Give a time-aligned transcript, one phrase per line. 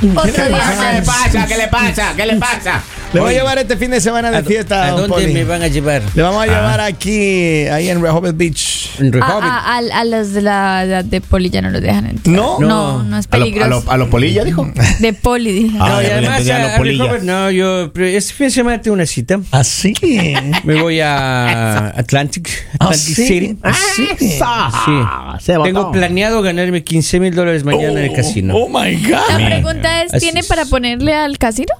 [0.00, 0.90] ¿Qué le pasa?
[0.90, 1.46] ¿Qué le pasa?
[1.46, 2.12] ¿Qué le pasa?
[2.16, 2.82] ¿Qué le pasa?
[3.12, 4.86] Le voy a llevar este fin de semana de fiesta.
[4.86, 6.02] ¿A dónde me van a llevar?
[6.14, 8.79] Le vamos a llevar aquí, ahí en Rehoboth Beach.
[9.00, 9.42] En A, Rehoboth.
[9.42, 12.34] a- a- a los de la edad de poli ya no los dejan entrar.
[12.36, 12.58] ¿No?
[12.60, 13.90] No, no es ¿A los peligroso.
[13.90, 14.70] a lo polilla, dijo?
[15.00, 15.76] De poli, dije.
[15.80, 18.50] Ah, No, y ya además a a- los a no, yo pero este fin de
[18.50, 19.40] semana tengo una cita.
[19.50, 19.94] Así.
[20.64, 23.56] Me voy a Atlantic, Atlantic City.
[23.62, 24.06] Así.
[24.18, 24.42] Sí.
[25.64, 28.54] Tengo planeado ganarme 15 mil dólares mañana en el casino.
[28.56, 29.36] Oh my La God.
[29.46, 30.46] pregunta es, Así ¿tiene es.
[30.46, 31.72] para ponerle al casino?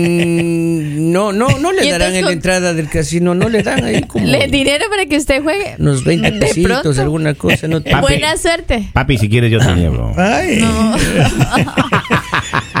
[0.00, 4.02] Mm, no, no, no le darán en la entrada del casino, no le dan ahí
[4.02, 5.76] como ¿Le dinero para que usted juegue?
[5.78, 7.68] unos 20 De pesitos, alguna cosa.
[7.68, 8.02] No te- Papi.
[8.02, 8.88] Buena suerte.
[8.92, 10.12] Papi, si quieres yo te llevo.
[10.18, 10.64] Ay.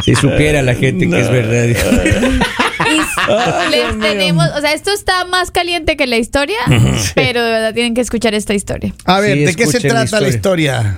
[0.04, 1.64] Si supiera la gente que es verdad.
[2.86, 6.56] Y les tenemos, o sea, esto está más caliente que la historia,
[7.14, 8.94] pero de verdad tienen que escuchar esta historia.
[9.04, 10.96] A ver, Sí, ¿de qué se escuchen la trata la historia?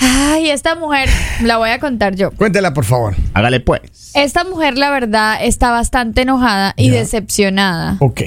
[0.00, 1.08] Ay, esta mujer,
[1.42, 2.30] la voy a contar yo.
[2.30, 3.14] Cuéntela, por favor.
[3.34, 3.80] Hágale pues.
[4.14, 8.22] Esta mujer, la verdad, está bastante enojada y decepcionada Ok.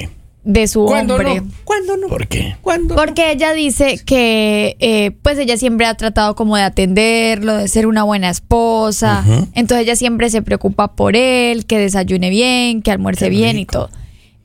[0.48, 1.42] De su ¿Cuándo hombre.
[1.42, 1.46] no?
[1.62, 2.08] ¿Cuándo no?
[2.08, 2.56] ¿Por qué?
[2.62, 2.96] ¿Cuándo?
[2.96, 7.86] Porque ella dice que, eh, pues ella siempre ha tratado como de atenderlo, de ser
[7.86, 9.22] una buena esposa.
[9.52, 13.90] Entonces ella siempre se preocupa por él, que desayune bien, que almuerce bien y todo.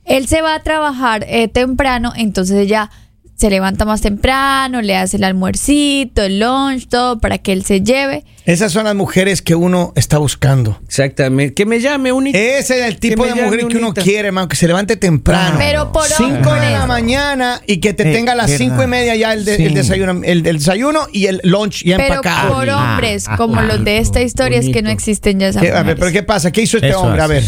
[0.04, 2.90] Él se va a trabajar eh, temprano, entonces ella
[3.36, 7.80] se levanta más temprano, le hace el almuercito, el lunch, todo para que él se
[7.82, 8.24] lleve.
[8.46, 10.78] Esas son las mujeres que uno está buscando.
[10.86, 11.52] Exactamente.
[11.54, 14.02] Que me llame un Ese es el tipo de mujer que uno unita.
[14.02, 15.56] quiere, hermano, que se levante temprano.
[15.58, 18.86] Pero por 5 de la mañana y que te Eh, tenga a las cinco y
[18.86, 19.64] media ya el, de- Sí.
[19.64, 22.54] el desayuno, el, el desayuno y el lunch ya Pero empacado.
[22.54, 25.62] por Ah, hombres, ah, como los de esta historia, es que no existen ya esas
[25.62, 26.00] ¿Qué- a ver, mujeres.
[26.00, 26.52] pero ¿qué pasa?
[26.52, 27.22] ¿Qué hizo este Eso hombre?
[27.22, 27.42] A ver.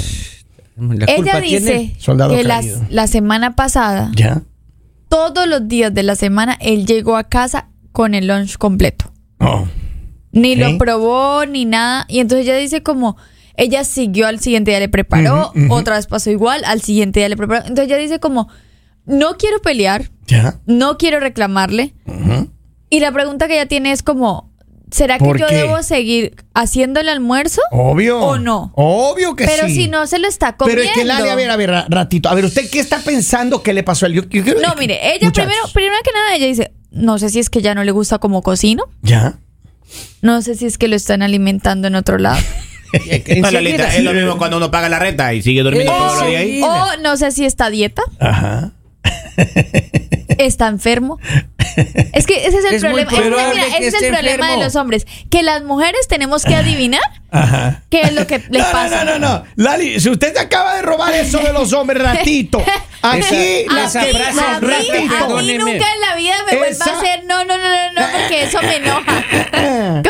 [0.79, 4.43] La Ella dice que las- la semana pasada, ¿Ya?
[5.09, 9.13] Todos los días de la semana, él llegó a casa con el lunch completo.
[9.39, 9.67] Oh.
[10.33, 12.05] Ni lo probó, ni nada.
[12.09, 13.17] Y entonces ella dice como,
[13.57, 17.37] ella siguió al siguiente día le preparó, otra vez pasó igual, al siguiente día le
[17.37, 17.61] preparó.
[17.61, 18.49] Entonces ella dice como,
[19.07, 20.61] no quiero pelear, ¿Ya?
[20.67, 21.95] no quiero reclamarle.
[22.91, 24.53] Y la pregunta que ella tiene es como,
[24.97, 25.55] ¿será que ¿Por yo qué?
[25.55, 27.61] debo seguir haciendo el almuerzo?
[27.71, 28.19] Obvio.
[28.21, 28.73] ¿O no?
[28.75, 29.75] Obvio que Pero sí.
[29.75, 30.83] si no se lo está Pero comiendo.
[30.85, 32.29] es que Lali, a ver, a ver, ra- ratito.
[32.29, 34.15] A ver, ¿usted qué está pensando que le pasó a él?
[34.15, 35.45] Yo- No, mire, ella Muchachos.
[35.53, 38.19] primero, primero que nada, ella dice, no sé si es que ya no le gusta
[38.19, 39.39] como cocino, ¿Ya?
[40.23, 42.39] no sé si es que lo están alimentando en otro lado,
[42.93, 46.41] es lo mismo cuando uno paga la renta y sigue durmiendo Eh, todos los días
[46.41, 46.63] ahí.
[46.63, 48.73] o no sé si está a dieta, Ajá.
[50.39, 51.19] está enfermo.
[52.13, 53.11] Es que ese es el Es problema.
[53.13, 57.03] Ese, mira, ese es el problema de los hombres, que las mujeres tenemos que adivinar
[57.31, 57.83] Ajá.
[57.91, 59.05] qué es lo que les no, pasa.
[59.05, 59.45] No, no, no, no.
[59.57, 62.63] Lali, si usted acaba de robar eso de los hombres, ratito.
[63.03, 63.21] Aquí
[63.67, 65.37] Esa- las esa a mí, a mí- ratito.
[65.39, 67.93] a mí nunca en la vida me vuelva Esa- a hacer no, no, no, no,
[68.01, 70.03] no, porque eso me enoja.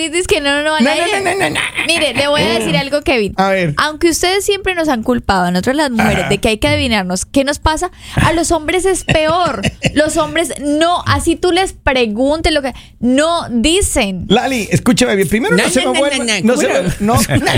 [0.00, 1.60] ¿Cómo me decís que no, no, no, No, no, no, no, no.
[1.86, 3.34] Mire, le voy a decir algo, Kevin.
[3.36, 3.74] A ver.
[3.76, 7.24] Aunque ustedes siempre nos han culpado, a nosotros las mujeres, de que hay que adivinarnos
[7.24, 9.62] qué nos pasa, a los hombres es peor.
[9.94, 14.26] Los hombres no, así tú les preguntes lo que no dicen.
[14.28, 15.28] Lali, escúcheme bien.
[15.28, 16.24] Primero no, No, se no, me no, vuelva.
[16.24, 16.54] no,
[17.00, 17.50] No, no, se, ¿cómo no,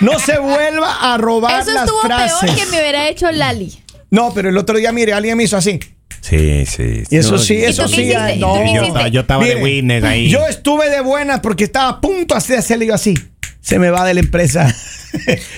[0.12, 2.38] no se vuelva a robar Eso las estuvo frases.
[2.40, 3.78] peor que me hubiera hecho Lali.
[4.10, 5.80] No, pero el otro día, mire, alguien me hizo así.
[6.22, 7.02] Sí, sí.
[7.10, 8.10] Y eso sí, ¿y eso sí.
[8.38, 9.08] tú no.
[9.08, 10.28] Yo, estaba- de witness ahí.
[10.30, 13.14] Yo estuve de buenas porque estaba a punto de hacerle yo así.
[13.60, 14.74] Se me va de la empresa.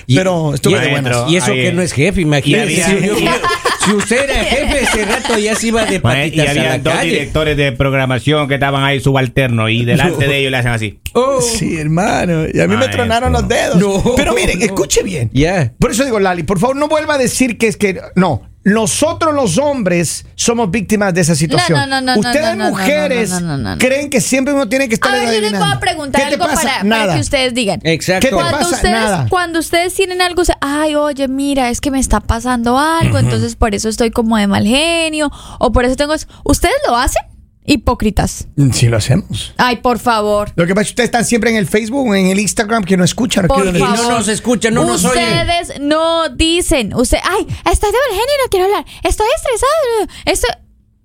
[0.07, 1.17] Y- pero estuve y- de buenas.
[1.29, 2.73] Y eso ahí, que no es jefe, imagínese.
[2.73, 3.41] y Si, había-
[3.85, 6.63] si usted era jefe, ese rato ya se iba de Bueno, y patitas a había
[6.71, 7.09] la dos calle.
[7.11, 10.99] directores de programación que estaban ahí subalternos y delante de ellos le hacen así.
[11.13, 11.39] Oh.
[11.41, 12.45] Sí, hermano.
[12.53, 13.77] Y a mí me tronaron los dedos.
[13.77, 14.15] No.
[14.17, 14.65] Pero miren, No.
[14.65, 15.29] escuche bien.
[15.33, 15.71] Ya.
[15.79, 18.01] Por eso digo, Lali, por favor, no vuelva a decir que es que.
[18.15, 18.41] No.
[18.65, 21.77] Nosotros los hombres somos víctimas de esa situación.
[21.77, 23.77] no, no, no, no, Ustedes no, no, mujeres no, no, no, no, no.
[23.77, 26.27] creen que siempre uno tiene que estar A ver, yo les voy a preguntar ¿Qué
[26.29, 26.79] te algo pasa?
[26.81, 27.79] para, que ustedes digan.
[27.83, 28.21] Exacto.
[28.21, 28.75] ¿Qué te Cuando pasa?
[28.75, 29.27] ustedes, Nada.
[29.29, 33.75] cuando ustedes tienen algo, ay, oye, mira, es que me está pasando algo, entonces por
[33.75, 36.25] eso estoy como de mal genio, o por eso tengo eso.
[36.43, 37.21] ¿Ustedes lo hacen?
[37.67, 38.47] Hipócritas.
[38.73, 39.53] Sí, lo hacemos.
[39.57, 40.51] Ay, por favor.
[40.55, 42.83] Lo que pasa es que ustedes están siempre en el Facebook o en el Instagram
[42.83, 43.47] que no escuchan.
[43.47, 43.97] Por que favor.
[43.97, 45.23] no nos escuchan, no nos oyen.
[45.23, 46.93] Ustedes no dicen.
[46.93, 48.85] Usted, ay, estoy de mal genio y no quiero hablar.
[49.03, 50.21] Estoy estresado.
[50.25, 50.49] Estoy...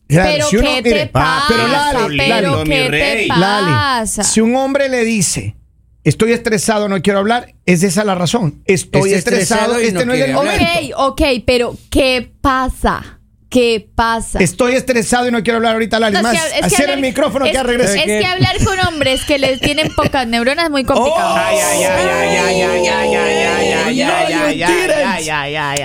[0.08, 1.44] Claro, pero si uno- ¿qué mire, te pasa?
[1.48, 2.88] pero Lali, pero Lali, ¿qué
[3.22, 4.24] te pasa?
[4.24, 5.54] si un hombre le dice,
[6.02, 8.60] estoy estresado, no quiero hablar, es esa la razón.
[8.64, 10.64] Estoy estresado, estresado y este no no, es el momento.
[10.96, 13.19] Ok, ok, pero ¿qué pasa?
[13.50, 14.38] ¿Qué pasa?
[14.38, 16.22] Estoy estresado y no quiero hablar ahorita, Lali.
[16.22, 17.98] Más, es que, es que hablar, el micrófono es, que regrese.
[17.98, 21.34] Es que hablar con hombres que les tienen pocas neuronas es muy complicado.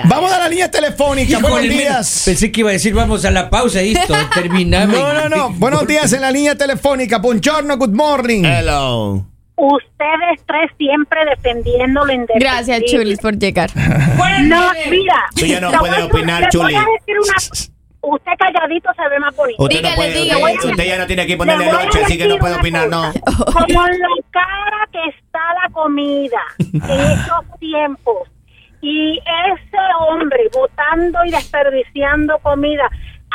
[0.04, 1.32] Vamos a la línea telefónica.
[1.32, 2.22] Híjole, buenos días.
[2.24, 4.96] Pensé que iba a decir vamos a la pausa y esto, terminamos.
[4.96, 5.50] No, no, no.
[5.50, 7.18] buenos días en la línea telefónica.
[7.18, 8.44] Buongiorno, good morning.
[8.44, 9.26] Hello.
[9.56, 12.40] Ustedes tres siempre defendiendo lo indefendible.
[12.50, 13.70] Gracias, Chulis, por llegar.
[14.42, 15.24] No, mira.
[15.34, 16.92] Tú ya no puedes opinar, te voy a Chuli.
[16.98, 17.72] decir una-
[18.08, 19.60] Usted calladito se ve más bonito.
[19.62, 22.28] Usted Dígale, no puede, dígale, usted, usted ya no tiene que ponerle noche, así que
[22.28, 23.12] no puede opinar, cosa.
[23.26, 23.44] no.
[23.52, 28.28] Como lo cara que está la comida en estos tiempos
[28.82, 32.88] y ese hombre botando y desperdiciando comida.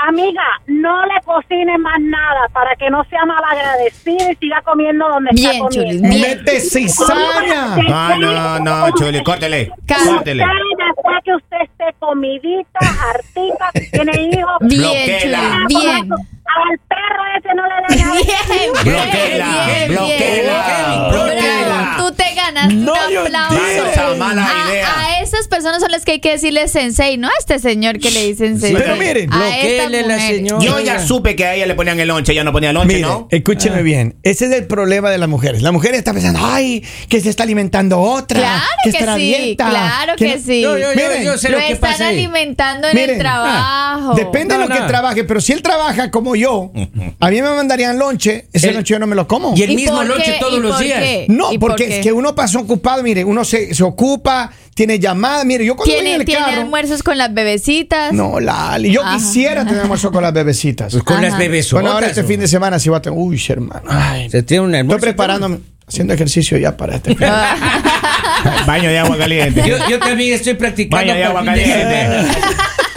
[0.07, 5.07] Amiga, no le cocine más nada para que no sea mal agradecido y siga comiendo
[5.07, 5.89] donde Bien, está comiendo.
[5.89, 6.37] Chulis, bien.
[6.37, 7.75] Mete cizaña.
[7.77, 9.71] No, no, no, Chuli, córtele.
[9.87, 10.43] Córtele.
[10.43, 10.55] Usted,
[10.87, 14.57] después que usted esté comidita, hartita, tiene hijos.
[14.61, 15.19] Bien.
[15.21, 16.09] Chulis, bien.
[16.43, 18.15] Al perro ese no le nada.
[18.21, 21.11] Bien, Bloquéela, bien, bien, bloquéela, bien.
[21.11, 21.65] bloquéela.
[21.65, 24.15] Bravo, Tú te ganas No, un yo aplauso.
[24.17, 24.99] mala a, idea.
[24.99, 28.11] a esas personas son las que hay que decirle sensei, no a este señor que
[28.11, 28.73] le dicen sensei.
[28.75, 30.63] Pero miren, a estas la señora.
[30.65, 33.01] Yo ya supe que a ella le ponían el lonche, ella no ponía lonche, Mire,
[33.07, 33.27] ¿no?
[33.31, 34.17] escúcheme bien.
[34.23, 35.61] Ese es el problema de las mujeres.
[35.61, 38.39] La mujer está pensando, ay, que se está alimentando otra.
[38.39, 40.61] Claro que, sí, dieta, claro que, no- sí.
[40.61, 44.13] Yo, yo, yo, Miren, yo sé lo lo que están alimentando en Miren, el trabajo.
[44.15, 46.71] Depende No, de lo que trabaje, pero si él trabaja como yo,
[47.19, 49.53] a mí me mandarían lonche, ese El- lonche yo no me lo como.
[49.55, 50.99] Y el ¿Y mismo lonche todos ¿Y los por días.
[51.01, 51.25] qué?
[51.29, 54.99] No, ¿Y por porque es que uno pasa ocupado, mire, uno se, se ocupa, tiene
[54.99, 56.61] llamadas, mire, yo cuando voy en ¿Tiene, el tiene carro...
[56.61, 58.13] almuerzos con las bebecitas?
[58.13, 59.17] No, Lali, yo Ajá.
[59.17, 60.91] quisiera tener almuerzo con las bebecitas.
[60.93, 61.27] Pues con Ajá.
[61.29, 61.81] las bebesotas.
[61.83, 62.25] Bueno, ahora este ¿o?
[62.25, 63.17] fin de semana sí va a tener...
[63.19, 63.83] Uy, hermano.
[63.87, 67.27] Ay, Se tiene un estoy preparándome, haciendo ejercicio ya para este fin.
[68.65, 69.63] Baño de agua caliente.
[69.67, 71.05] Yo, yo también estoy practicando.
[71.05, 72.07] Baño de agua caliente.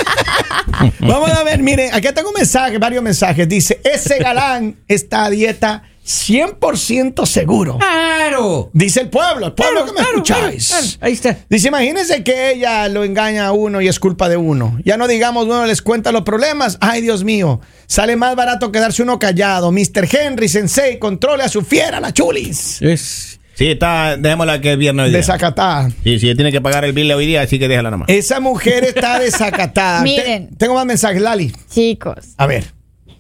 [1.00, 3.49] Vamos a ver, mire, aquí tengo un mensaje, varios mensajes.
[3.49, 7.79] Dice, ese galán está a dieta 100% seguro.
[7.79, 8.71] Claro.
[8.73, 10.69] Dice el pueblo, el pueblo que me Claro, claro, escucháis.
[10.69, 10.87] claro.
[11.00, 11.38] Ahí está.
[11.49, 14.79] Dice, imagínense que ella lo engaña a uno y es culpa de uno.
[14.85, 16.76] Ya no digamos, uno les cuenta los problemas.
[16.81, 19.73] Ay, Dios mío, sale más barato quedarse uno callado.
[19.73, 20.09] Mr.
[20.11, 22.82] Henry Sensei, controle a su fiera, la chulis.
[22.82, 23.41] Es.
[23.54, 25.18] Sí, está, dejémosla que es viernes hoy día.
[25.18, 25.88] Desacatada.
[26.02, 28.08] Sí, sí, tiene que pagar el bill hoy día, así que déjala nomás.
[28.08, 30.02] Esa mujer está desacatada.
[30.02, 30.48] Miren.
[30.50, 31.52] Te- tengo más mensajes, Lali.
[31.70, 32.64] Chicos, A ver.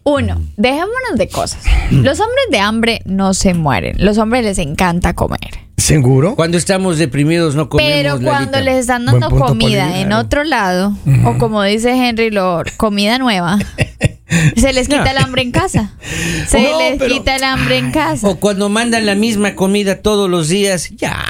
[0.02, 1.62] uno, dejémonos de cosas.
[1.90, 3.96] Los hombres de hambre no se mueren.
[4.04, 5.38] Los hombres les encanta comer.
[5.76, 6.34] ¿Seguro?
[6.36, 7.92] Cuando estamos deprimidos no comemos.
[7.92, 8.60] Pero cuando Lalita.
[8.62, 10.96] les están dando punto, comida en otro lado,
[11.26, 13.58] o como dice Henry Lord, comida nueva,
[14.56, 15.92] se les quita el hambre en casa.
[16.48, 18.28] Se No, les pero- quita el hambre en casa.
[18.28, 20.90] O cuando mandan la misma comida todos los días.
[20.96, 21.24] Ya.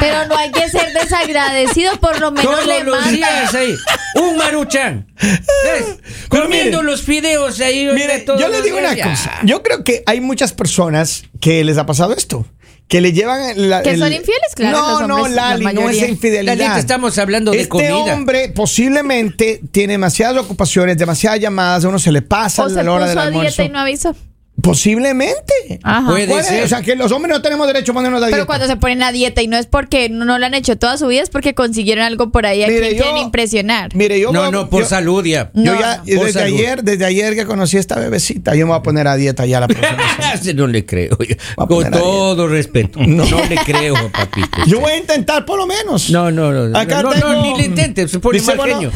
[0.00, 3.14] Pero no hay que ser desagradecido, por lo menos Todos le los mandan.
[3.14, 3.74] días ahí.
[4.14, 5.06] Un maruchan.
[6.28, 7.86] Comiendo los fideos ahí.
[7.92, 8.94] Mire, yo le digo una.
[8.94, 9.10] Ya.
[9.10, 9.32] cosa.
[9.44, 12.46] Yo creo que hay muchas personas que les ha pasado esto.
[12.90, 13.40] Que le llevan
[13.70, 16.56] la- Que el- son infieles, claro, No, los no, hombres, la Lali, no es infidelidad.
[16.56, 17.94] Lalita, estamos hablando de este comida.
[18.12, 22.92] hombre posiblemente tiene demasiadas ocupaciones, demasiadas llamadas, a uno se le pasa O se la
[22.92, 23.62] hora del puso a almuerzo.
[23.62, 24.16] dieta y no avisó.
[24.62, 25.80] Posiblemente.
[25.82, 26.06] Ajá.
[26.06, 26.64] Puede ser.
[26.64, 28.36] O sea, que los hombres no tenemos derecho a ponernos a dieta.
[28.36, 30.98] Pero cuando se ponen a dieta y no es porque no lo han hecho toda
[30.98, 33.94] su vida, es porque consiguieron algo por ahí a Mire, quien yo- quieren impresionar.
[33.96, 35.50] Mire, yo No, voy no, por yo- salud ya.
[35.54, 36.04] Yo No, ya, no.
[36.04, 36.56] Por desde salud.
[36.56, 39.46] ayer, desde ayer que conocí a esta bebecita, yo me voy a poner a dieta
[39.46, 40.34] ya la próxima.
[40.34, 41.16] Ese no le creo.
[41.56, 43.00] Con todo respeto.
[43.06, 43.24] No.
[43.48, 44.58] le creo, papito.
[44.66, 46.10] Yo voy a intentar por lo menos.
[46.10, 46.78] No, no, no.
[46.78, 48.90] Acá no, tengo- no, ni le intente, se pone Dice, mal bueno.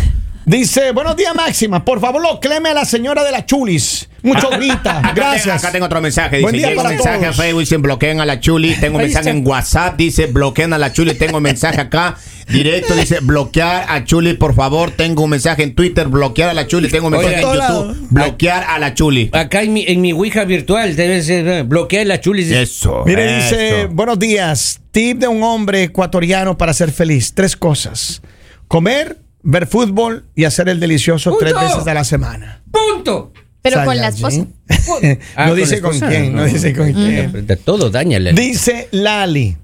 [0.46, 4.08] Dice, buenos días Máxima, por favor lo cleme a la señora de la Chulis.
[4.22, 5.44] Mucho grita, gracias.
[5.44, 6.40] tengo- Acá tengo otro mensaje.
[6.40, 7.38] Buen Dice, día llega un mensaje todos.
[7.38, 8.74] a Facebook, dicen bloqueen a la Chuli.
[8.80, 9.38] Tengo un Ahí mensaje está.
[9.38, 11.12] en WhatsApp, dice bloqueen a la Chuli.
[11.14, 12.16] Tengo un mensaje acá
[12.48, 14.92] directo, dice bloquear a Chuli, por favor.
[14.92, 16.88] Tengo un mensaje en Twitter, bloquear a la Chuli.
[16.88, 17.94] Tengo un mensaje en todo YouTube, lado.
[18.08, 19.28] bloquear a la Chuli.
[19.32, 22.50] Acá en mi, en mi Ouija virtual debe ser eh, bloquea la chulis.
[22.50, 23.02] Eso.
[23.04, 23.56] Mire, eso.
[23.56, 27.34] dice, buenos días, tip de un hombre ecuatoriano para ser feliz.
[27.34, 28.22] Tres cosas.
[28.68, 31.44] Comer, ver fútbol y hacer el delicioso Punto.
[31.44, 32.62] tres veces a la semana.
[32.70, 33.32] ¡Punto!
[33.62, 34.44] Pero con la esposa.
[35.36, 37.46] Ah, no dice con esposa, quién, no, dice con quién.
[37.46, 39.56] De todo daña la Dice Lali,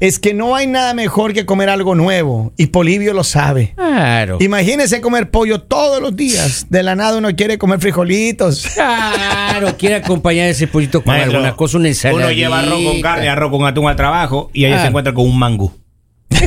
[0.00, 3.72] es que no hay nada mejor que comer algo nuevo y Polivio lo sabe.
[3.76, 4.38] Claro.
[4.40, 6.66] Imagínese comer pollo todos los días.
[6.70, 8.66] De la nada uno quiere comer frijolitos.
[8.74, 12.24] Claro, quiere acompañar ese pollito con Maestro, alguna cosa, una ensalada.
[12.26, 14.80] Uno lleva arroz con carne, arroz con atún al trabajo y ahí Ah.
[14.82, 15.72] se encuentra con un mangú.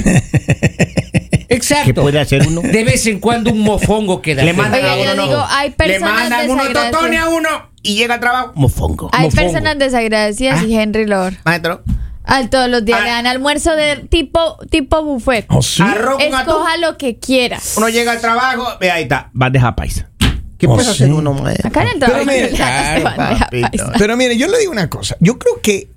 [1.71, 1.85] Exacto.
[1.93, 2.61] ¿Qué puede hacer uno?
[2.63, 4.43] De vez en cuando un mofongo queda.
[4.43, 5.23] Le mandan a uno, yo no.
[5.27, 6.91] digo, hay Le personas mandan unos desagradecidas.
[6.91, 7.49] totones a uno
[7.81, 9.09] y llega al trabajo, mofongo.
[9.13, 9.43] Hay Mofongo.
[9.43, 11.35] personas desagradecidas y Henry Lord.
[11.45, 11.83] Maestro,
[12.23, 13.03] Al todos los días Ah.
[13.03, 15.45] le dan almuerzo de tipo, tipo buffet.
[15.49, 15.83] ¿Oh, sí?
[15.83, 16.19] arroz.
[16.21, 17.59] Escoja lo que quiera.
[17.77, 20.09] Uno llega al trabajo, ve ahí está, bandeja paisa.
[20.57, 20.89] ¿Qué Oh, puede sí.
[20.91, 21.67] hacer uno, maestro?
[21.69, 23.91] Acá en el trabajo mire, claro.
[23.99, 25.15] Pero mire, yo le digo una cosa.
[25.19, 25.89] Yo creo que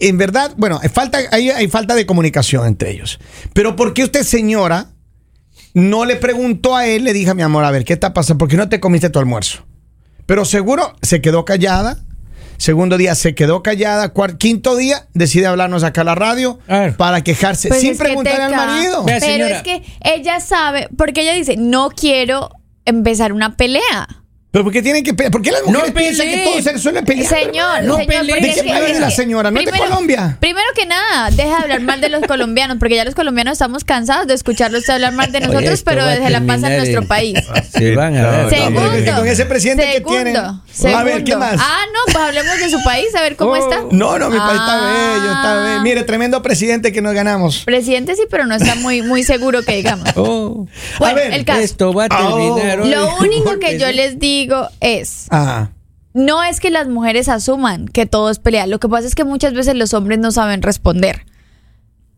[0.00, 3.18] en verdad, bueno, hay falta, hay, hay falta de comunicación entre ellos.
[3.52, 4.86] Pero ¿por qué usted, señora,
[5.78, 8.38] no le preguntó a él, le dije, mi amor, a ver, ¿qué está pasando?
[8.38, 9.64] ¿Por qué no te comiste tu almuerzo?
[10.26, 11.98] Pero seguro se quedó callada.
[12.56, 14.12] Segundo día se quedó callada.
[14.12, 17.98] Cuar- quinto día decide hablarnos acá a la radio A para quejarse Pues sin que
[17.98, 19.04] preguntarle al marido.
[19.06, 19.56] Pero señora.
[19.58, 22.50] es que ella sabe, porque ella dice, no quiero
[22.84, 24.08] empezar una pelea.
[24.50, 25.30] Pero ¿por qué tienen que pelear?
[25.30, 27.36] ¿Por qué las No mujeres piensan que todo se resuelve peleando?
[27.36, 29.50] Señor, No señor, ¿De es qué que- es la que- señora?
[29.50, 30.38] ¿No es de Colombia?
[30.40, 33.84] Primero que nada, deja de hablar mal de los colombianos, porque ya los colombianos estamos
[33.84, 37.38] cansados de escucharlos hablar mal de nosotros, pero a se la pasa en nuestro país.
[37.70, 38.48] Se van a dar.
[38.50, 39.16] Segundo.
[39.18, 40.42] con ese presidente que segundo, tienen.
[40.72, 40.98] segundo.
[40.98, 41.56] A ver, ¿qué más?
[41.60, 43.56] Ah, no, pues hablemos de su país, a ver cómo Oh.
[43.56, 43.80] está.
[43.90, 45.14] No, no, mi país está Ah.
[45.14, 45.82] bello, está bello.
[45.82, 47.64] Mire, tremendo presidente que nos ganamos.
[47.66, 50.08] Presidente sí, pero no está muy, muy seguro que digamos.
[50.16, 50.66] Oh,
[50.98, 51.60] Bueno, ver, el caso.
[51.60, 52.80] esto va a terminar.
[52.80, 52.88] hoy.
[52.90, 53.92] Lo único que yo sí.
[53.92, 55.28] les digo es,
[56.14, 58.66] no es que las mujeres asuman que todo es pelea.
[58.66, 61.26] Lo que pasa es que muchas veces los hombres no saben responder.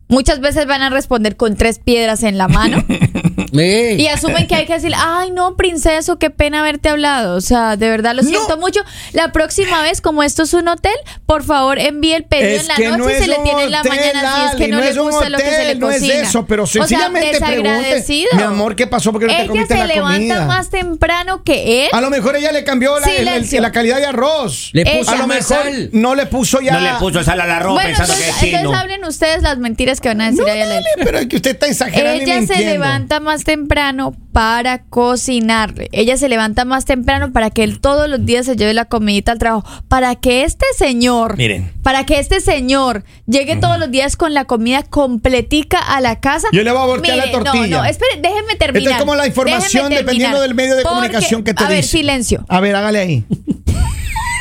[0.07, 2.83] Muchas veces van a responder con tres piedras en la mano
[3.51, 7.35] Y asumen que hay que decir, ay no, princeso, qué pena haberte hablado.
[7.35, 8.29] O sea, de verdad lo No.
[8.29, 8.79] siento mucho.
[9.13, 10.93] La próxima vez, como esto es un hotel,
[11.25, 13.63] por favor envíe el pedido Es en la que noche no y se le tiene
[13.63, 15.37] en la hotel, mañana si es que Lali, no, no le es un gusta lo
[15.37, 16.21] que se le hotel, no es cocina.
[16.21, 18.29] eso, pero O sea, sencillamente pregunte, desagradecido.
[18.35, 19.11] mi amor, ¿qué pasó?
[19.11, 20.45] ¿Por qué no te Ella comiste se la levanta comida?
[20.45, 21.89] más temprano que él.
[21.93, 24.69] A lo mejor ella le cambió la, el- el- la calidad de arroz.
[24.73, 25.89] Le Ella- puso a lo mejor sal.
[25.93, 26.73] no le puso ya.
[26.73, 28.57] No le puso sal al arroz Bueno, pensando entonces, que es chino.
[28.59, 31.17] entonces hablen ustedes las mentiras que van a decir No, ahí a la dale, pero
[31.19, 35.89] es que usted está exagerando Ella se levanta más temprano para cocinarle.
[35.91, 39.31] Ella se levanta más temprano para que él todos los días se lleve la comidita
[39.33, 39.65] al trabajo.
[39.87, 41.71] Para que este señor, Miren.
[41.83, 46.47] para que este señor llegue todos los días con la comida completica a la casa.
[46.51, 47.67] Yo le voy a voltear la tortilla.
[47.67, 48.81] No, no, espere, déjeme terminar.
[48.91, 51.77] Esto es como la información dependiendo del medio de Porque- comunicación que te A ver,
[51.77, 51.97] dice.
[51.97, 52.45] silencio.
[52.47, 53.25] A ver, hágale ahí.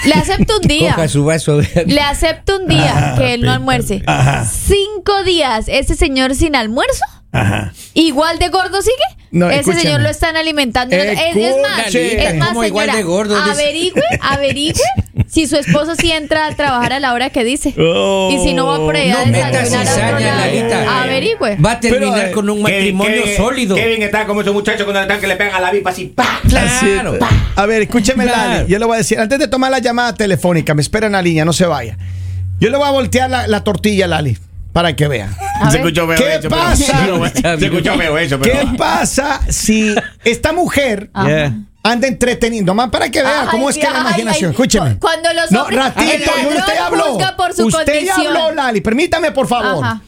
[0.07, 0.95] Le acepto un día.
[0.95, 4.03] Coja su vaso de Le acepto un día que él no almuerce.
[4.07, 4.47] Ajá.
[4.47, 7.05] Cinco días, ese señor sin almuerzo.
[7.33, 7.73] Ajá.
[7.95, 8.95] ¿Igual de gordo sigue?
[9.33, 9.83] No, Ese escúchame.
[9.83, 10.97] señor lo están alimentando.
[10.97, 13.37] Es, es más, es más, ¿Cómo igual señora, de gordo?
[13.37, 14.83] averigüe, averigüe
[15.29, 17.73] si su esposo sí entra a trabajar a la hora que dice.
[17.79, 18.31] Oh.
[18.33, 20.89] y si no va por allá No a metas desayunar.
[21.05, 21.57] Averigüe.
[21.65, 23.77] Va a terminar Pero, eh, con un matrimonio Kevin, sólido.
[23.77, 26.07] Kevin está como esos muchachos cuando están que le pegan a la vipa así.
[26.07, 26.41] ¡pa!
[26.49, 27.17] Claro.
[27.55, 28.51] A ver, escúcheme, Claro.
[28.63, 28.73] Lali.
[28.73, 31.23] Yo le voy a decir, antes de tomar la llamada telefónica, me espera en la
[31.23, 31.97] línea, no se vaya.
[32.59, 34.37] Yo le voy a voltear la, la tortilla, Lali,
[34.73, 35.31] para que vea.
[35.61, 37.07] A Se escuchó feo ¿Qué pero- pasa?
[37.07, 37.27] No,
[37.59, 38.59] Se escuchó feo eso, pero.
[38.71, 41.11] ¿Qué pasa si esta mujer.
[41.25, 41.53] Yeah.
[41.83, 42.75] anda entreteniendo?
[42.75, 44.49] Más para que vea Ay, cómo es que Dios, la ay, imaginación.
[44.51, 44.93] ay, Escúcheme.
[44.95, 47.19] cu- cuando los No, hombres- ratito, el yo usted habló.
[47.37, 48.37] por su usted ya condición.
[48.37, 48.81] habló, Lali.
[48.83, 49.85] Permítame, por favor.
[49.85, 50.01] Ajá.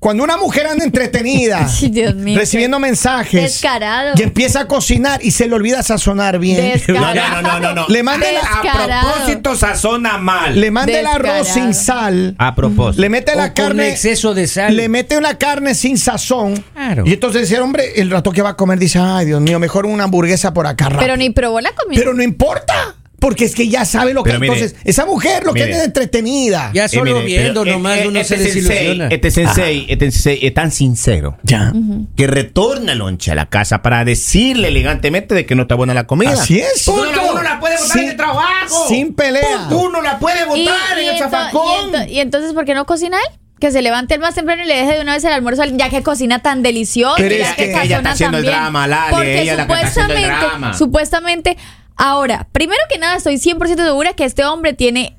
[0.00, 4.12] Cuando una mujer anda entretenida, Ay, Dios mío, recibiendo mensajes, descarado.
[4.16, 7.42] y empieza a cocinar y se le olvida sazonar bien, No, Descarado.
[7.42, 7.88] no, no, no, no.
[7.88, 9.12] Le manda la- A Descarado.
[9.12, 10.58] propósito, sazona mal.
[10.60, 11.44] le manda el arroz Descarado.
[11.66, 13.00] sin sal, A propósito.
[13.00, 14.76] le mete O la con carne, exceso de sal.
[14.76, 16.62] le mete una carne sin sazón.
[16.74, 17.02] Claro.
[17.04, 19.84] Y entonces dice, hombre, el rato que va a comer dice, ay, Dios mío, mejor
[19.84, 20.84] una hamburguesa por acá.
[20.84, 21.00] rápido".
[21.00, 21.98] Pero ni probó la comida.
[21.98, 25.52] Pero no importa, porque es que ya sabe lo que mire, entonces esa mujer lo
[25.52, 25.76] que mire.
[25.78, 26.70] es entretenida.
[26.72, 29.08] Ya Eh, solo mire, viendo pero, nomás eh, uno este se desilusiona.
[29.08, 31.72] Este sensei, este sensei es tan sincero Ya.
[32.16, 36.06] que retorna lonche a la casa para decirle elegantemente de que no está buena la
[36.06, 36.32] comida.
[36.34, 36.86] Así es.
[36.86, 37.16] Uno, punto.
[37.22, 38.88] la- uno la puede botar Sin- en el trabajo.
[38.88, 39.66] Sin pelea.
[39.68, 40.58] Punto, Uno la puede botar
[40.98, 41.62] Y- y en el zafacón.
[41.90, 43.38] y ento- y entonces, ¿por qué no cocina él?
[43.60, 45.76] Que se levante el más temprano y le deje de una vez el almuerzo, al-
[45.76, 48.86] ya que cocina tan delicioso, Pero ya es que que ella está haciendo el drama,
[48.86, 50.74] Lali, Porque ella es la que está haciendo el supuestamente, drama.
[50.74, 51.56] supuestamente,
[51.98, 55.14] ahora, primero que nada, estoy 100% segura que este hombre tiene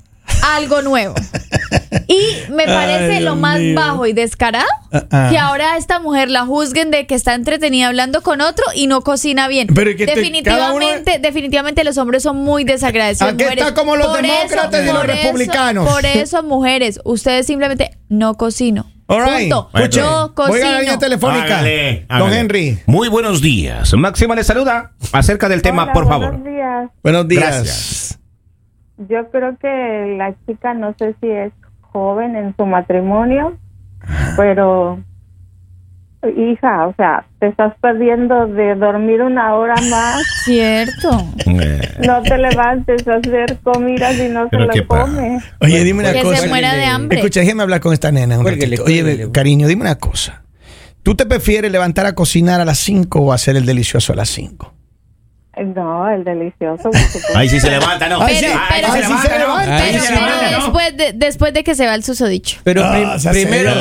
[0.56, 1.16] algo nuevo.
[2.08, 3.76] Y me parece Ay, lo más mío.
[3.76, 5.28] bajo y descarado Ah, ah.
[5.32, 8.88] que ahora a esta mujer la juzguen de que está entretenida hablando con otro y
[8.88, 9.68] no cocina bien.
[9.74, 13.34] Pero que te- cada uno- definitivamente, definitivamente los hombres son muy desagradecidos.
[13.34, 15.90] Aquí está como los Por demócratas y los republicanos.
[15.90, 18.92] por eso, mujeres, ustedes simplemente no cocino.
[19.10, 19.52] All right.
[19.52, 19.70] Punto.
[19.90, 21.00] Yo Voy a la línea cocino.
[21.00, 21.44] telefónica.
[21.46, 22.40] Hágale, Don hágale.
[22.40, 22.80] Henry.
[22.86, 23.92] Muy buenos días.
[23.96, 26.44] Máxima le saluda acerca del tema, Hola, por buenos favor.
[26.44, 26.90] días.
[27.02, 27.44] Buenos días.
[27.44, 28.20] Gracias.
[29.10, 31.52] Yo creo que la chica no sé si es
[31.82, 33.58] joven en su matrimonio,
[34.38, 35.00] pero
[36.28, 40.22] hija, o sea, te estás perdiendo de dormir una hora más.
[40.44, 41.10] Cierto.
[41.46, 45.40] Eh, No te levantes a hacer comida si no se lo come.
[45.62, 46.42] Oye, dime una Que cosa.
[46.42, 47.20] se muera de hambre.
[47.20, 48.84] Escucha, déjame hablar con esta nena un Cuélguele, ratito.
[48.86, 49.32] Oye, cuélguele.
[49.32, 50.44] cariño, dime una cosa.
[51.04, 54.30] ¿Tú te prefieres levantar a cocinar a las 5 o hacer el delicioso a las
[54.30, 54.74] 5?
[55.66, 56.90] No, el delicioso.
[57.36, 58.22] Ahí sí se levanta, ¿no?
[58.22, 59.40] Ay, Pero, pero- sí se Ahí sí se levanta, ¿no?
[59.40, 59.76] levanta.
[59.76, 60.64] Ahí Pero, sí se pero levanta, ¿no?
[60.64, 62.58] después, de, después de que se va el susodicho.
[62.64, 63.72] Pero Ah, prim- primero,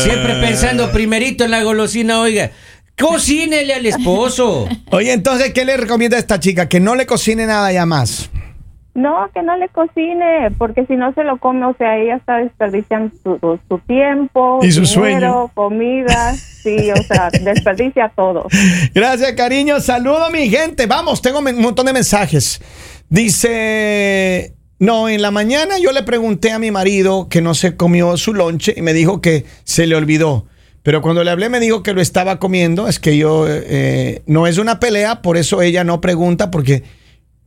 [0.00, 2.50] siempre pensando primerito en la golosina, oiga,
[2.98, 4.68] cocínele al esposo.
[4.90, 6.68] Oye, entonces, ¿qué le recomienda a esta chica?
[6.68, 8.30] Que no le cocine nada ya más.
[8.94, 12.36] No, que no le cocine, porque si no se lo come, o sea, ella está
[12.36, 18.46] desperdiciando su, su tiempo, Y su dinero, comida, sí, o sea, desperdicia todo.
[18.94, 19.80] Gracias, cariño.
[19.80, 20.86] Saludo a mi gente.
[20.86, 22.60] Vamos, tengo un montón de mensajes.
[23.08, 28.16] Dice, no, en la mañana yo le pregunté a mi marido que no se comió
[28.18, 30.46] su lonche y me dijo que se le olvidó.
[30.82, 32.88] Pero cuando le hablé me dijo que lo estaba comiendo.
[32.88, 36.82] Es que yo, eh, no es una pelea, por eso ella no pregunta, porque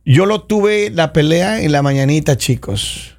[0.06, 3.16] yo lo tuve la pelea en la mañanita, chicos.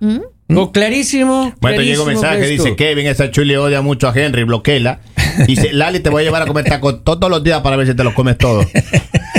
[0.47, 1.53] No, clarísimo.
[1.59, 5.01] Bueno, llega un mensaje, que dice Kevin, esa chuli odia mucho a Henry, bloquela.
[5.45, 7.93] Dice, Lali, te voy a llevar a comer tacos todos los días para ver si
[7.93, 8.65] te los comes todos.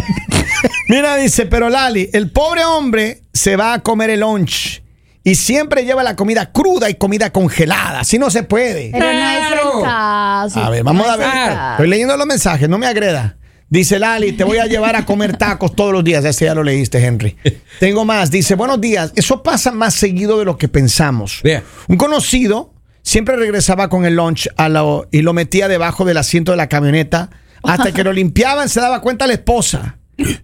[0.89, 4.83] Mira, dice, pero Lali, el pobre hombre se va a comer el lunch
[5.25, 8.01] y siempre lleva la comida cruda y comida congelada.
[8.01, 8.91] Así no se puede.
[8.93, 10.61] Pero no es el caso.
[10.61, 11.73] A ver, vamos No a ver.
[11.73, 13.39] Estoy leyendo los mensajes, no me agreda.
[13.71, 16.25] Dice Lali, te voy a llevar a comer tacos todos los días.
[16.25, 17.37] Ese ya lo leíste, Henry.
[17.81, 18.31] Tengo más.
[18.31, 19.13] Dice, buenos días.
[19.15, 21.41] Eso pasa más seguido de lo que pensamos.
[21.87, 22.73] Un conocido
[23.03, 26.69] siempre regresaba con el lunch a la- y lo metía debajo del asiento de la
[26.69, 27.29] camioneta.
[27.63, 29.99] Hasta que lo limpiaban, se daba cuenta la esposa.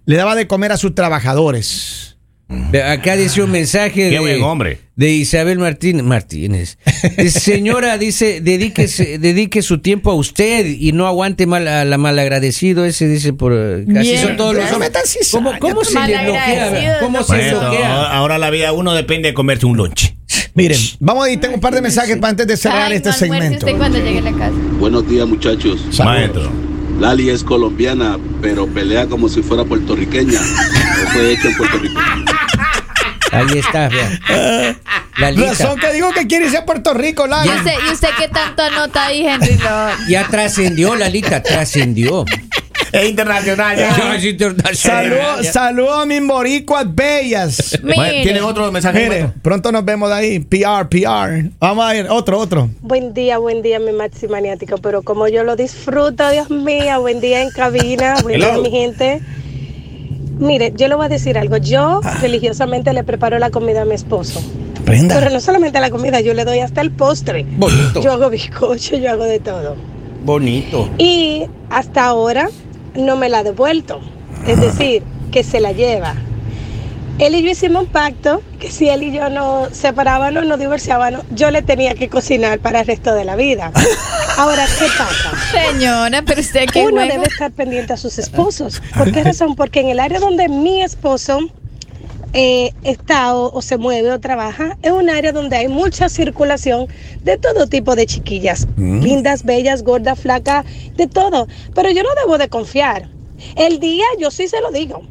[0.05, 2.04] Le daba de comer a sus trabajadores.
[2.47, 4.79] Acá dice un mensaje Qué de, buen hombre.
[4.95, 6.77] de Isabel Martín- Martínez.
[7.31, 12.85] Señora, dice, dedíquese, dedique su tiempo a usted y no aguante mal a la malagradecido.
[12.85, 14.21] Ese dice por eh, así Bien.
[14.21, 14.91] son todos los hombres.
[15.31, 16.23] ¿Cómo, se le bloquea?
[16.23, 17.59] Malagradecido, ¿Cómo no se puedo.
[17.61, 18.11] bloquea?
[18.11, 20.13] ahora la vida uno depende de comerse un lunch.
[20.53, 23.09] Miren, vamos a ir, tengo un par de mensajes para antes de cerrar Ay, este
[23.09, 23.67] no segmento.
[23.77, 24.55] cuando llegue a la casa.
[24.79, 25.81] Buenos días, muchachos.
[26.03, 26.49] Maestro.
[26.99, 30.39] Lali es colombiana, pero pelea como si fuera puertorriqueña.
[30.39, 31.99] O fue hecho en Puerto Rico.
[33.31, 34.77] Ahí está, vea.
[35.17, 35.49] Lalita.
[35.49, 37.49] Razón que digo que quiere irse a Puerto Rico, Lali.
[37.49, 39.55] ¿Y usted, ¿Y usted qué tanto anota ahí, Henry?
[39.55, 40.07] No.
[40.09, 42.25] Ya trascendió, Lalita, trascendió.
[42.95, 44.15] Es internacional ya.
[44.15, 44.75] Es internacional.
[44.75, 47.77] Saludos saludo a mis boricuas bellas.
[47.81, 48.23] Bueno, Mire.
[48.23, 49.03] ¿Tiene otro mensaje?
[49.03, 50.39] Mire, pronto nos vemos de ahí.
[50.39, 51.49] PR, PR.
[51.59, 52.69] Vamos a ir, otro, otro.
[52.81, 57.19] Buen día, buen día, mi maxi maniático, pero como yo lo disfruto, Dios mío, buen
[57.19, 58.61] día en cabina, buen día, Hello.
[58.61, 59.21] mi gente.
[60.39, 61.57] Mire, yo le voy a decir algo.
[61.57, 64.41] Yo religiosamente le preparo la comida a mi esposo.
[64.85, 65.15] Prenda.
[65.15, 67.45] Pero no solamente la comida, yo le doy hasta el postre.
[67.57, 68.01] Bonito.
[68.01, 69.75] Yo hago bizcocho, yo hago de todo.
[70.23, 70.89] Bonito.
[70.97, 72.49] Y hasta ahora
[72.95, 74.01] no me la ha devuelto.
[74.47, 76.15] Es decir, que se la lleva.
[77.17, 81.23] Él y yo hicimos un pacto que si él y yo no separábamos, no divorciábamos,
[81.31, 83.71] yo le tenía que cocinar para el resto de la vida.
[84.37, 85.31] Ahora, ¿qué pasa?
[85.51, 88.81] Señora, pero usted qué Uno debe estar pendiente a sus esposos.
[88.97, 89.55] ¿Por qué razón?
[89.55, 91.39] Porque en el área donde mi esposo
[92.37, 96.87] eh, está o, o se mueve o trabaja, es un área donde hay mucha circulación
[97.23, 98.67] de todo tipo de chiquillas.
[98.77, 100.65] Lindas, bellas, gordas, flacas,
[100.97, 101.47] de todo.
[101.73, 103.09] Pero yo no debo de confiar.
[103.55, 105.03] El día, yo sí se lo digo.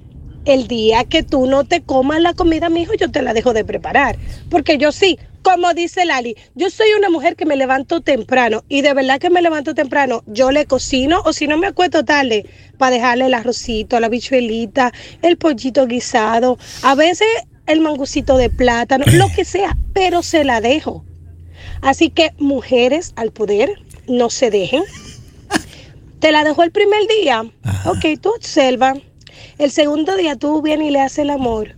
[0.44, 3.54] El día que tú no te comas la comida, mi hijo, yo te la dejo
[3.54, 4.18] de preparar.
[4.50, 8.80] Porque yo sí, como dice Lali, yo soy una mujer que me levanto temprano y
[8.80, 12.46] de verdad que me levanto temprano, yo le cocino o si no me acuesto tarde
[12.78, 17.28] para dejarle el arrocito, la bichuelita, el pollito guisado, a veces
[17.66, 21.04] el mangucito de plátano, lo que sea, pero se la dejo.
[21.83, 23.70] Así que mujeres al poder,
[24.09, 24.83] no se dejen.
[26.20, 27.44] Te la dejó el primer día.
[27.85, 28.94] Ok, tú observa.
[29.59, 31.76] El segundo día tú vienes y le haces el amor.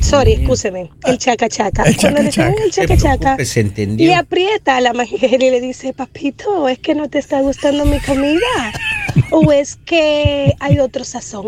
[0.00, 0.90] Sorry, escúcheme.
[1.04, 1.84] El chaca chaca.
[1.84, 4.06] El Cuando le chaca, tienen el Se chaca chaca, preocupe, se entendió.
[4.08, 7.84] le aprieta a la mujer y le dice, papito, es que no te está gustando
[7.84, 8.38] mi comida.
[9.32, 11.46] O es que hay otro sazón.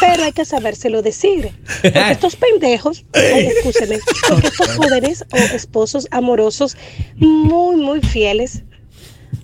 [0.00, 1.50] Pero hay que sabérselo decir.
[1.82, 6.76] Porque estos pendejos, escúcheme, porque estos jóvenes o esposos amorosos
[7.16, 8.62] muy, muy fieles,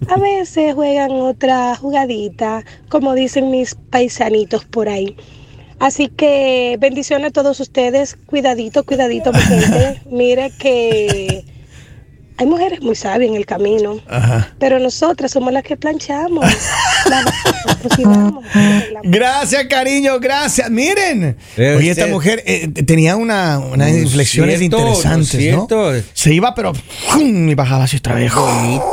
[0.09, 5.17] a veces juegan otra jugadita, como dicen mis paisanitos por ahí.
[5.81, 8.17] Así que bendiciones a todos ustedes.
[8.27, 10.03] Cuidadito, cuidadito, mi gente.
[10.11, 11.45] Mire que
[12.37, 14.01] hay mujeres muy sabias en el camino,
[14.59, 16.45] pero nosotras somos las que planchamos.
[19.03, 20.71] Gracias, cariño, gracias.
[20.71, 21.37] Miren.
[21.57, 25.69] Eh, Oye, esta mujer eh, tenía una, unas No es inflexiones cierto, interesantes, no.
[26.13, 27.49] Se iba, pero ¡fum!
[27.49, 28.33] y bajaba así otra vez.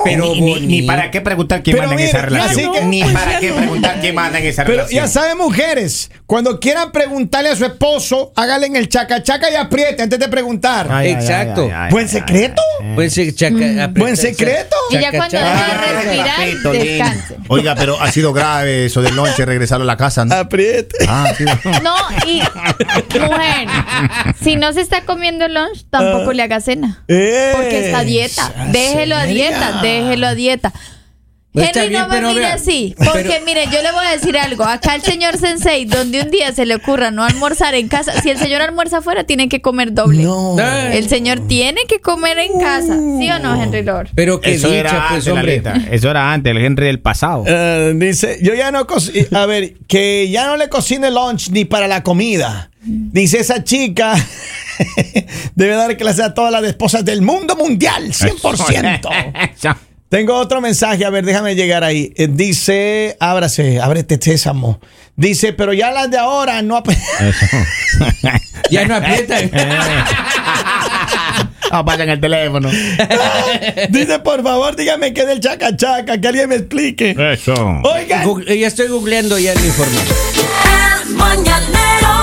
[0.03, 0.51] Pero ni, ni- ni
[0.81, 0.87] bonito.
[0.87, 2.73] para qué preguntar quién Pero manda en esa relación.
[2.73, 5.05] que- ni pues para qué preguntar quién manda en esa Pero relación.
[5.05, 9.55] ya saben, mujeres, cuando quieran preguntarle a su esposo, háganle en el chaca chaca y
[9.55, 10.87] apriete antes de preguntar.
[10.89, 11.63] Ay, Exacto.
[11.65, 12.61] ay, ay, ay, ¿Buen ay, secreto?
[12.85, 12.95] Ay, ay.
[12.95, 14.75] Buen, se- chaca- aprieta- ¿Buen secreto?
[14.91, 17.35] Y ya cuando deja de respirar, descanse.
[17.47, 20.25] Oiga, pero ha sido grave eso del noche, regresar a la casa.
[20.25, 20.35] ¿no?
[20.35, 20.95] Apriete.
[21.07, 21.45] Ah, sí.
[21.83, 21.95] No,
[22.27, 22.41] y
[23.19, 23.67] mujer,
[24.41, 27.03] si no se está comiendo lunch, tampoco le haga cena.
[27.07, 28.51] Porque está a dieta.
[28.55, 30.73] Ah, Déjelo a dieta, déjelo a dieta.
[31.63, 34.11] Henry bien, no me pero mire vea, así, porque pero- mire, yo le voy a
[34.11, 34.63] decir algo.
[34.63, 38.29] Acá el señor Sensei, donde un día se le ocurra no almorzar en casa, si
[38.29, 40.23] el señor almuerza afuera, tiene que comer doble.
[40.23, 40.57] No.
[40.59, 44.09] El señor tiene que comer en casa, ¿sí o no, Henry Lord?
[44.15, 45.63] Pero qué Eso dicha, era pues, antes, hombre.
[45.91, 47.43] Eso era antes, el Henry del pasado.
[47.47, 51.65] Eh, dice, yo ya no cocino, a ver, que ya no le cocine lunch ni
[51.65, 52.69] para la comida.
[52.87, 54.13] Dice esa chica,
[55.55, 59.75] debe dar clase a todas las esposas del mundo mundial, 100%.
[60.09, 62.13] Tengo otro mensaje, a ver, déjame llegar ahí.
[62.15, 64.79] Eh, dice, ábrase, ábrete sésamo.
[65.15, 66.77] Dice, pero ya las de ahora no...
[66.77, 66.87] ap-
[68.69, 69.49] Ya no aprietan.
[71.71, 72.69] Ah, pasan el teléfono.
[73.89, 77.15] Dice, por favor, dígame qué es del chaca chaca, que alguien me explique.
[77.33, 77.53] Eso.
[77.83, 80.15] Oigan, Google- ya estoy googleando ya la información.
[81.03, 82.14] El mañanero